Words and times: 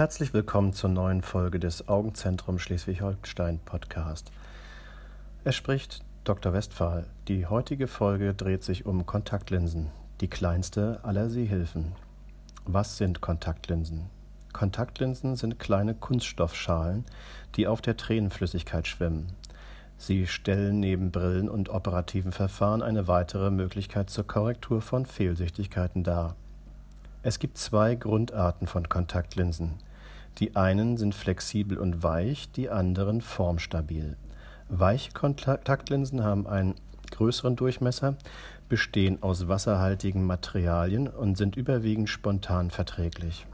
Herzlich 0.00 0.32
willkommen 0.32 0.72
zur 0.72 0.88
neuen 0.88 1.20
Folge 1.20 1.60
des 1.60 1.86
Augenzentrum 1.86 2.58
Schleswig-Holstein 2.58 3.58
Podcast. 3.58 4.32
Es 5.44 5.54
spricht 5.54 6.00
Dr. 6.24 6.54
Westphal. 6.54 7.04
Die 7.28 7.44
heutige 7.44 7.86
Folge 7.86 8.32
dreht 8.32 8.64
sich 8.64 8.86
um 8.86 9.04
Kontaktlinsen, 9.04 9.90
die 10.22 10.28
kleinste 10.28 11.00
aller 11.02 11.28
Sehhilfen. 11.28 11.92
Was 12.64 12.96
sind 12.96 13.20
Kontaktlinsen? 13.20 14.08
Kontaktlinsen 14.54 15.36
sind 15.36 15.58
kleine 15.58 15.94
Kunststoffschalen, 15.94 17.04
die 17.56 17.66
auf 17.66 17.82
der 17.82 17.98
Tränenflüssigkeit 17.98 18.88
schwimmen. 18.88 19.34
Sie 19.98 20.26
stellen 20.26 20.80
neben 20.80 21.10
Brillen 21.10 21.50
und 21.50 21.68
operativen 21.68 22.32
Verfahren 22.32 22.80
eine 22.80 23.06
weitere 23.06 23.50
Möglichkeit 23.50 24.08
zur 24.08 24.26
Korrektur 24.26 24.80
von 24.80 25.04
Fehlsichtigkeiten 25.04 26.04
dar. 26.04 26.36
Es 27.22 27.38
gibt 27.38 27.58
zwei 27.58 27.96
Grundarten 27.96 28.66
von 28.66 28.88
Kontaktlinsen. 28.88 29.74
Die 30.38 30.56
einen 30.56 30.96
sind 30.96 31.14
flexibel 31.14 31.78
und 31.78 32.02
weich, 32.02 32.50
die 32.52 32.70
anderen 32.70 33.20
formstabil. 33.20 34.16
Weiche 34.68 35.12
Kontaktlinsen 35.12 36.22
haben 36.22 36.46
einen 36.46 36.74
größeren 37.10 37.56
Durchmesser, 37.56 38.14
bestehen 38.68 39.22
aus 39.22 39.48
wasserhaltigen 39.48 40.24
Materialien 40.24 41.08
und 41.08 41.36
sind 41.36 41.56
überwiegend 41.56 42.08
spontan 42.08 42.70
verträglich. 42.70 43.46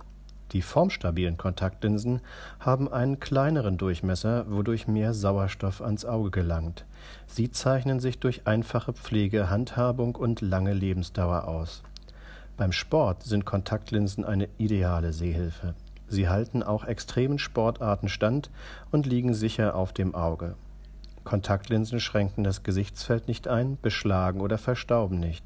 Die 0.52 0.62
formstabilen 0.62 1.36
Kontaktlinsen 1.36 2.20
haben 2.60 2.92
einen 2.92 3.18
kleineren 3.18 3.78
Durchmesser, 3.78 4.46
wodurch 4.48 4.86
mehr 4.86 5.12
Sauerstoff 5.12 5.82
ans 5.82 6.04
Auge 6.04 6.30
gelangt. 6.30 6.84
Sie 7.26 7.50
zeichnen 7.50 7.98
sich 7.98 8.20
durch 8.20 8.46
einfache 8.46 8.92
Pflege, 8.92 9.50
Handhabung 9.50 10.14
und 10.14 10.40
lange 10.42 10.72
Lebensdauer 10.72 11.48
aus. 11.48 11.82
Beim 12.56 12.72
Sport 12.72 13.24
sind 13.24 13.44
Kontaktlinsen 13.44 14.24
eine 14.24 14.48
ideale 14.56 15.12
Sehhilfe. 15.12 15.74
Sie 16.08 16.28
halten 16.28 16.62
auch 16.62 16.84
extremen 16.84 17.38
Sportarten 17.38 18.08
stand 18.08 18.50
und 18.90 19.06
liegen 19.06 19.34
sicher 19.34 19.74
auf 19.74 19.92
dem 19.92 20.14
Auge. 20.14 20.54
Kontaktlinsen 21.24 21.98
schränken 21.98 22.44
das 22.44 22.62
Gesichtsfeld 22.62 23.26
nicht 23.26 23.48
ein, 23.48 23.78
beschlagen 23.82 24.40
oder 24.40 24.58
verstauben 24.58 25.18
nicht. 25.18 25.44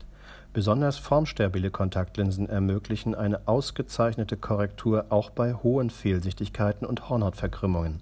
Besonders 0.53 0.99
formstabile 0.99 1.71
Kontaktlinsen 1.71 2.49
ermöglichen 2.49 3.15
eine 3.15 3.47
ausgezeichnete 3.47 4.37
Korrektur 4.37 5.07
auch 5.09 5.31
bei 5.31 5.55
hohen 5.55 5.91
Fehlsichtigkeiten 5.91 6.85
und 6.85 7.09
Hornhautverkrümmungen. 7.09 8.01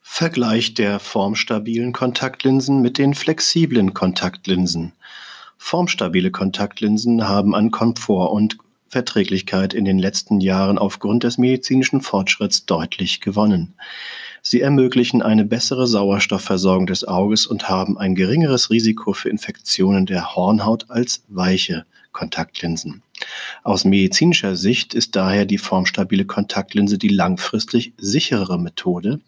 Vergleich 0.00 0.74
der 0.74 1.00
formstabilen 1.00 1.92
Kontaktlinsen 1.92 2.82
mit 2.82 2.98
den 2.98 3.14
flexiblen 3.14 3.94
Kontaktlinsen. 3.94 4.92
Formstabile 5.56 6.30
Kontaktlinsen 6.30 7.28
haben 7.28 7.54
an 7.54 7.70
Komfort 7.70 8.32
und 8.32 8.58
Verträglichkeit 8.90 9.72
in 9.72 9.84
den 9.84 10.00
letzten 10.00 10.40
Jahren 10.40 10.76
aufgrund 10.76 11.22
des 11.22 11.38
medizinischen 11.38 12.00
Fortschritts 12.00 12.66
deutlich 12.66 13.20
gewonnen. 13.20 13.74
Sie 14.42 14.60
ermöglichen 14.60 15.22
eine 15.22 15.44
bessere 15.44 15.86
Sauerstoffversorgung 15.86 16.86
des 16.86 17.06
Auges 17.06 17.46
und 17.46 17.68
haben 17.68 17.96
ein 17.98 18.16
geringeres 18.16 18.70
Risiko 18.70 19.12
für 19.12 19.28
Infektionen 19.28 20.06
der 20.06 20.34
Hornhaut 20.34 20.90
als 20.90 21.22
weiche 21.28 21.86
Kontaktlinsen. 22.10 23.02
Aus 23.62 23.84
medizinischer 23.84 24.56
Sicht 24.56 24.94
ist 24.94 25.14
daher 25.14 25.44
die 25.44 25.58
formstabile 25.58 26.24
Kontaktlinse 26.24 26.98
die 26.98 27.08
langfristig 27.08 27.92
sicherere 27.96 28.58
Methode, 28.58 29.20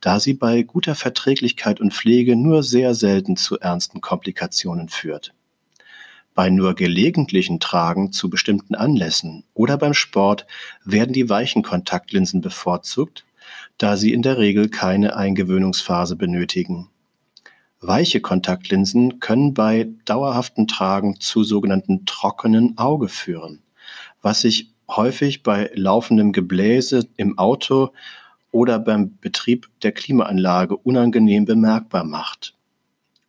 da 0.00 0.20
sie 0.20 0.34
bei 0.34 0.62
guter 0.62 0.94
Verträglichkeit 0.94 1.80
und 1.80 1.92
Pflege 1.92 2.36
nur 2.36 2.62
sehr 2.62 2.94
selten 2.94 3.36
zu 3.36 3.58
ernsten 3.58 4.00
Komplikationen 4.00 4.88
führt. 4.88 5.32
Bei 6.34 6.48
nur 6.48 6.74
gelegentlichen 6.74 7.60
Tragen 7.60 8.12
zu 8.12 8.30
bestimmten 8.30 8.74
Anlässen 8.74 9.44
oder 9.52 9.76
beim 9.76 9.94
Sport 9.94 10.46
werden 10.84 11.12
die 11.12 11.28
weichen 11.28 11.62
Kontaktlinsen 11.62 12.40
bevorzugt, 12.40 13.26
da 13.78 13.96
sie 13.96 14.12
in 14.12 14.22
der 14.22 14.38
Regel 14.38 14.68
keine 14.68 15.16
Eingewöhnungsphase 15.16 16.16
benötigen. 16.16 16.88
Weiche 17.80 18.20
Kontaktlinsen 18.20 19.20
können 19.20 19.54
bei 19.54 19.88
dauerhaften 20.04 20.68
Tragen 20.68 21.18
zu 21.18 21.44
sogenannten 21.44 22.04
trockenen 22.04 22.76
Auge 22.76 23.08
führen, 23.08 23.62
was 24.20 24.42
sich 24.42 24.70
häufig 24.88 25.42
bei 25.42 25.70
laufendem 25.74 26.32
Gebläse 26.32 27.08
im 27.16 27.38
Auto 27.38 27.92
oder 28.50 28.78
beim 28.78 29.16
Betrieb 29.18 29.68
der 29.82 29.92
Klimaanlage 29.92 30.76
unangenehm 30.76 31.44
bemerkbar 31.44 32.04
macht. 32.04 32.54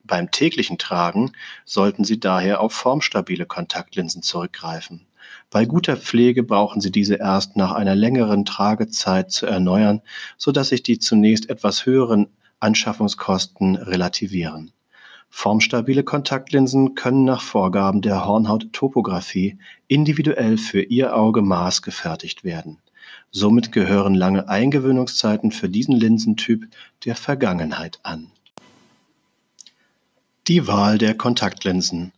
Beim 0.03 0.31
täglichen 0.31 0.77
Tragen 0.77 1.31
sollten 1.65 2.03
Sie 2.03 2.19
daher 2.19 2.61
auf 2.61 2.73
formstabile 2.73 3.45
Kontaktlinsen 3.45 4.21
zurückgreifen. 4.21 5.05
Bei 5.49 5.65
guter 5.65 5.97
Pflege 5.97 6.43
brauchen 6.43 6.81
Sie 6.81 6.91
diese 6.91 7.15
erst 7.15 7.55
nach 7.55 7.71
einer 7.71 7.95
längeren 7.95 8.45
Tragezeit 8.45 9.31
zu 9.31 9.45
erneuern, 9.45 10.01
sodass 10.37 10.69
sich 10.69 10.83
die 10.83 10.99
zunächst 10.99 11.49
etwas 11.49 11.85
höheren 11.85 12.27
Anschaffungskosten 12.59 13.75
relativieren. 13.75 14.71
Formstabile 15.29 16.03
Kontaktlinsen 16.03 16.93
können 16.93 17.23
nach 17.23 17.41
Vorgaben 17.41 18.01
der 18.01 18.25
Hornhauttopographie 18.25 19.57
individuell 19.87 20.57
für 20.57 20.81
Ihr 20.81 21.15
Auge 21.15 21.41
maßgefertigt 21.41 22.43
werden. 22.43 22.79
Somit 23.31 23.71
gehören 23.71 24.13
lange 24.13 24.49
Eingewöhnungszeiten 24.49 25.51
für 25.51 25.69
diesen 25.69 25.95
Linsentyp 25.95 26.67
der 27.05 27.15
Vergangenheit 27.15 27.99
an. 28.03 28.31
Die 30.47 30.65
Wahl 30.65 30.97
der 30.97 31.13
Kontaktlinsen. 31.13 32.13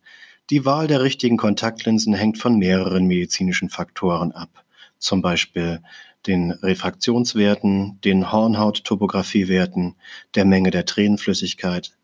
Die 0.50 0.64
Wahl 0.64 0.88
der 0.88 1.04
richtigen 1.04 1.36
Kontaktlinsen 1.36 2.14
hängt 2.14 2.38
von 2.38 2.58
mehreren 2.58 3.06
medizinischen 3.06 3.70
Faktoren 3.70 4.32
ab, 4.32 4.64
zum 4.98 5.22
Beispiel 5.22 5.82
den 6.26 6.52
Refraktionswerten, 6.52 8.00
den 8.06 8.32
Hornhauttopografiewerten, 8.32 9.96
der 10.36 10.46
Menge 10.46 10.72
der 10.72 10.86
Tränenflüssigkeit. 10.86 11.98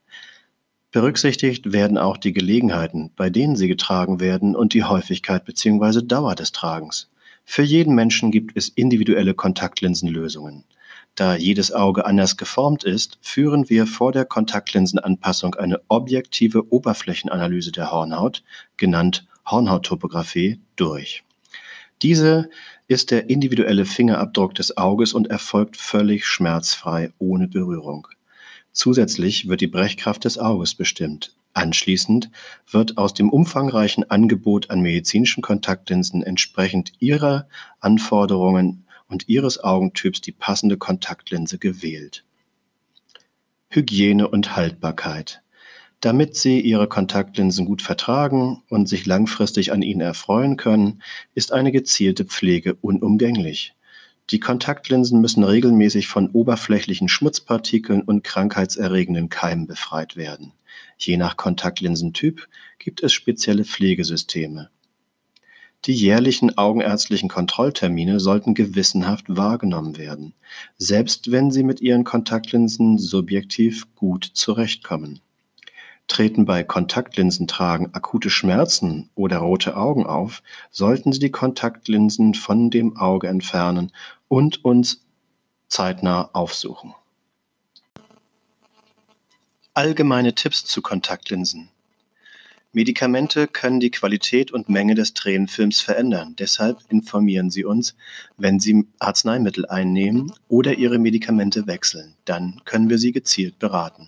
Berücksichtigt 0.91 1.71
werden 1.71 1.97
auch 1.97 2.17
die 2.17 2.33
Gelegenheiten, 2.33 3.11
bei 3.15 3.29
denen 3.29 3.55
sie 3.55 3.69
getragen 3.69 4.19
werden 4.19 4.57
und 4.57 4.73
die 4.73 4.83
Häufigkeit 4.83 5.45
bzw. 5.45 6.01
Dauer 6.01 6.35
des 6.35 6.51
Tragens. 6.51 7.09
Für 7.45 7.63
jeden 7.63 7.95
Menschen 7.95 8.29
gibt 8.29 8.57
es 8.57 8.67
individuelle 8.67 9.35
Kontaktlinsenlösungen. 9.35 10.65
Da 11.19 11.35
jedes 11.35 11.73
Auge 11.73 12.05
anders 12.05 12.37
geformt 12.37 12.85
ist, 12.85 13.17
führen 13.21 13.69
wir 13.69 13.87
vor 13.87 14.13
der 14.13 14.23
Kontaktlinsenanpassung 14.23 15.53
eine 15.55 15.81
objektive 15.89 16.71
Oberflächenanalyse 16.71 17.73
der 17.73 17.91
Hornhaut, 17.91 18.41
genannt 18.77 19.27
Hornhauttopographie, 19.45 20.61
durch. 20.77 21.25
Diese 22.01 22.49
ist 22.87 23.11
der 23.11 23.29
individuelle 23.29 23.83
Fingerabdruck 23.83 24.55
des 24.55 24.77
Auges 24.77 25.11
und 25.11 25.27
erfolgt 25.27 25.75
völlig 25.75 26.25
schmerzfrei 26.25 27.11
ohne 27.17 27.49
Berührung. 27.49 28.07
Zusätzlich 28.71 29.49
wird 29.49 29.59
die 29.59 29.67
Brechkraft 29.67 30.23
des 30.23 30.37
Auges 30.37 30.73
bestimmt. 30.73 31.35
Anschließend 31.53 32.31
wird 32.71 32.97
aus 32.97 33.13
dem 33.13 33.29
umfangreichen 33.29 34.09
Angebot 34.09 34.69
an 34.69 34.79
medizinischen 34.79 35.41
Kontaktlinsen 35.43 36.23
entsprechend 36.23 36.93
ihrer 36.99 37.49
Anforderungen 37.81 38.85
und 39.09 39.27
Ihres 39.27 39.61
Augentyps 39.61 40.21
die 40.21 40.31
passende 40.31 40.77
Kontaktlinse 40.77 41.57
gewählt. 41.57 42.23
Hygiene 43.69 44.27
und 44.27 44.55
Haltbarkeit. 44.55 45.41
Damit 45.99 46.37
Sie 46.37 46.61
Ihre 46.61 46.87
Kontaktlinsen 46.87 47.65
gut 47.65 47.81
vertragen 47.81 48.63
und 48.69 48.87
sich 48.87 49.05
langfristig 49.05 49.73
an 49.73 49.81
ihnen 49.81 49.99
erfreuen 49.99 50.55
können, 50.55 51.01
ist 51.35 51.51
eine 51.51 51.73
gezielte 51.73 52.23
Pflege 52.23 52.75
unumgänglich. 52.75 53.73
Die 54.29 54.39
Kontaktlinsen 54.39 55.19
müssen 55.19 55.43
regelmäßig 55.43 56.07
von 56.07 56.29
oberflächlichen 56.29 57.09
Schmutzpartikeln 57.09 58.01
und 58.01 58.23
krankheitserregenden 58.23 59.29
Keimen 59.29 59.67
befreit 59.67 60.15
werden. 60.15 60.53
Je 60.97 61.17
nach 61.17 61.35
Kontaktlinsentyp 61.35 62.47
gibt 62.77 63.03
es 63.03 63.11
spezielle 63.11 63.65
Pflegesysteme. 63.65 64.69
Die 65.85 65.93
jährlichen 65.93 66.57
augenärztlichen 66.57 67.29
Kontrolltermine 67.29 68.19
sollten 68.19 68.53
gewissenhaft 68.53 69.25
wahrgenommen 69.29 69.97
werden, 69.97 70.33
selbst 70.77 71.31
wenn 71.31 71.51
Sie 71.51 71.63
mit 71.63 71.79
Ihren 71.79 72.03
Kontaktlinsen 72.03 72.97
subjektiv 72.97 73.87
gut 73.95 74.25
zurechtkommen. 74.25 75.21
Treten 76.09 76.45
bei 76.45 76.63
Kontaktlinsentragen 76.63 77.93
akute 77.93 78.29
Schmerzen 78.29 79.09
oder 79.15 79.37
rote 79.37 79.77
Augen 79.77 80.05
auf, 80.05 80.43
sollten 80.69 81.13
Sie 81.13 81.19
die 81.19 81.31
Kontaktlinsen 81.31 82.33
von 82.33 82.69
dem 82.69 82.97
Auge 82.97 83.27
entfernen 83.27 83.93
und 84.27 84.65
uns 84.65 85.05
zeitnah 85.69 86.29
aufsuchen. 86.33 86.93
Allgemeine 89.73 90.35
Tipps 90.35 90.65
zu 90.65 90.81
Kontaktlinsen. 90.81 91.69
Medikamente 92.71 93.47
können 93.47 93.79
die 93.79 93.89
Qualität 93.89 94.51
und 94.51 94.69
Menge 94.69 94.93
des 94.93 95.15
Tränenfilms 95.15 95.81
verändern. 95.81 96.35
Deshalb 96.37 96.79
informieren 96.89 97.49
Sie 97.49 97.65
uns, 97.65 97.95
wenn 98.37 98.59
Sie 98.59 98.85
Arzneimittel 98.99 99.65
einnehmen 99.65 100.31
oder 100.49 100.75
Ihre 100.75 100.99
Medikamente 100.99 101.65
wechseln. 101.65 102.13
Dann 102.25 102.61
können 102.65 102.89
wir 102.89 102.99
Sie 102.99 103.11
gezielt 103.11 103.57
beraten. 103.57 104.07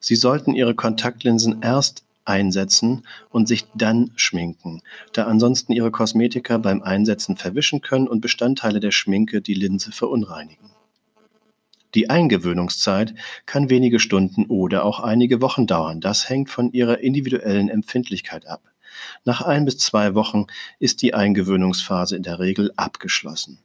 Sie 0.00 0.16
sollten 0.16 0.54
Ihre 0.54 0.74
Kontaktlinsen 0.74 1.62
erst 1.62 2.02
einsetzen 2.24 3.04
und 3.30 3.46
sich 3.46 3.66
dann 3.74 4.10
schminken, 4.16 4.82
da 5.12 5.26
ansonsten 5.26 5.72
ihre 5.72 5.90
Kosmetika 5.90 6.58
beim 6.58 6.82
Einsetzen 6.82 7.36
verwischen 7.36 7.80
können 7.80 8.08
und 8.08 8.20
Bestandteile 8.20 8.80
der 8.80 8.92
Schminke 8.92 9.40
die 9.40 9.54
Linse 9.54 9.92
verunreinigen. 9.92 10.70
Die 11.94 12.08
Eingewöhnungszeit 12.08 13.14
kann 13.44 13.70
wenige 13.70 14.00
Stunden 14.00 14.46
oder 14.46 14.84
auch 14.84 15.00
einige 15.00 15.40
Wochen 15.40 15.66
dauern. 15.66 16.00
Das 16.00 16.28
hängt 16.28 16.50
von 16.50 16.72
ihrer 16.72 17.00
individuellen 17.00 17.68
Empfindlichkeit 17.68 18.46
ab. 18.46 18.62
Nach 19.24 19.42
ein 19.42 19.64
bis 19.64 19.78
zwei 19.78 20.14
Wochen 20.14 20.46
ist 20.78 21.02
die 21.02 21.14
Eingewöhnungsphase 21.14 22.16
in 22.16 22.22
der 22.22 22.38
Regel 22.38 22.72
abgeschlossen. 22.76 23.58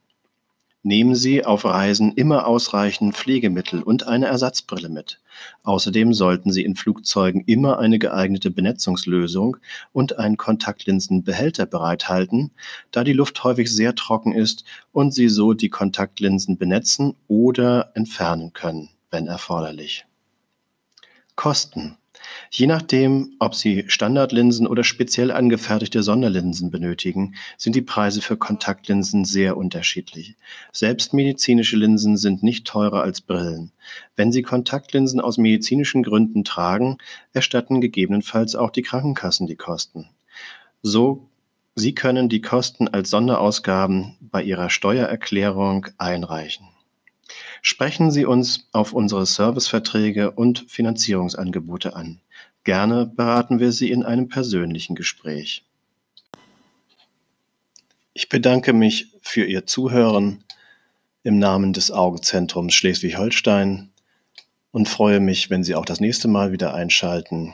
Nehmen 0.88 1.16
Sie 1.16 1.44
auf 1.44 1.66
Reisen 1.66 2.14
immer 2.14 2.48
ausreichend 2.48 3.14
Pflegemittel 3.14 3.84
und 3.84 4.08
eine 4.08 4.28
Ersatzbrille 4.28 4.88
mit. 4.88 5.20
Außerdem 5.64 6.14
sollten 6.14 6.50
Sie 6.54 6.64
in 6.64 6.78
Flugzeugen 6.78 7.44
immer 7.46 7.78
eine 7.80 8.00
geeignete 8.00 8.52
Benetzungslösung 8.52 9.58
und 9.92 10.18
einen 10.18 10.38
Kontaktlinsenbehälter 10.38 11.66
bereithalten, 11.66 12.52
da 12.92 13.04
die 13.04 13.12
Luft 13.12 13.44
häufig 13.44 13.70
sehr 13.70 13.96
trocken 13.96 14.32
ist 14.32 14.64
und 14.94 15.14
Sie 15.14 15.28
so 15.28 15.52
die 15.52 15.68
Kontaktlinsen 15.68 16.58
benetzen 16.58 17.16
oder 17.28 17.92
entfernen 17.94 18.54
können, 18.54 18.88
wenn 19.12 19.28
erforderlich. 19.28 20.06
Kosten 21.36 21.98
Je 22.50 22.68
nachdem, 22.68 23.36
ob 23.40 23.56
Sie 23.56 23.86
Standardlinsen 23.88 24.68
oder 24.68 24.84
speziell 24.84 25.32
angefertigte 25.32 26.04
Sonderlinsen 26.04 26.72
benötigen, 26.72 27.36
sind 27.58 27.76
die 27.76 27.82
Preise 27.82 28.22
für 28.22 28.38
Kontaktlinsen 28.38 29.26
sehr 29.26 29.58
unterschiedlich. 29.58 30.36
Selbst 30.72 31.14
medizinische 31.14 31.78
Linsen 31.78 32.18
sind 32.18 32.44
nicht 32.44 32.66
teurer 32.66 33.02
als 33.02 33.22
Brillen. 33.22 33.72
Wenn 34.16 34.32
Sie 34.32 34.44
Kontaktlinsen 34.44 35.20
aus 35.20 35.38
medizinischen 35.38 36.04
Gründen 36.04 36.44
tragen, 36.44 36.98
erstatten 37.34 37.82
gegebenenfalls 37.82 38.56
auch 38.56 38.72
die 38.72 38.84
Krankenkassen 38.84 39.48
die 39.48 39.56
Kosten. 39.56 40.10
So 40.82 41.28
Sie 41.80 41.94
können 41.94 42.28
die 42.28 42.42
Kosten 42.42 42.88
als 42.88 43.12
Sonderausgaben 43.12 44.16
bei 44.20 44.42
Ihrer 44.42 44.72
Steuererklärung 44.72 45.86
einreichen. 46.00 46.68
Sprechen 47.62 48.12
Sie 48.12 48.26
uns 48.26 48.68
auf 48.72 48.94
unsere 48.94 49.26
Serviceverträge 49.26 50.32
und 50.32 50.66
Finanzierungsangebote 50.68 51.96
an. 51.96 52.22
Gerne 52.64 53.06
beraten 53.06 53.60
wir 53.60 53.72
Sie 53.72 53.92
in 53.92 54.04
einem 54.04 54.28
persönlichen 54.28 54.96
Gespräch. 54.96 55.66
Ich 58.14 58.30
bedanke 58.30 58.74
mich 58.74 59.14
für 59.22 59.46
Ihr 59.46 59.66
Zuhören 59.66 60.44
im 61.24 61.40
Namen 61.40 61.74
des 61.74 61.92
Augenzentrums 61.92 62.74
Schleswig-Holstein 62.74 63.90
und 64.72 64.90
freue 64.90 65.20
mich, 65.20 65.50
wenn 65.50 65.64
Sie 65.64 65.76
auch 65.76 65.86
das 65.86 66.00
nächste 66.00 66.28
Mal 66.28 66.52
wieder 66.52 66.74
einschalten. 66.74 67.54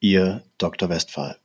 Ihr 0.00 0.42
Dr. 0.58 0.88
Westphal. 0.88 1.38